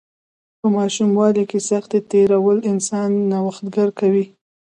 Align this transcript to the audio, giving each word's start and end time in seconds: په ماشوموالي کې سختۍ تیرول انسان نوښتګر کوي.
په 0.59 0.67
ماشوموالي 0.77 1.43
کې 1.49 1.59
سختۍ 1.69 1.99
تیرول 2.11 2.57
انسان 2.71 3.09
نوښتګر 3.31 3.89
کوي. 3.99 4.25